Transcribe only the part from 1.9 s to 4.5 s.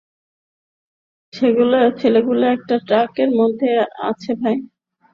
ছেলেগুলো একটা ট্রাকের মধ্যে আছে,